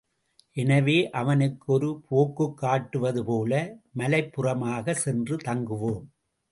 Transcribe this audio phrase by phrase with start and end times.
[0.57, 3.53] எனவே அவனுக்கு ஒரு போக்குக் காட்டுவதுபோல
[3.97, 6.03] மலைப்புறமாகச் சென்று தங்குவோம்.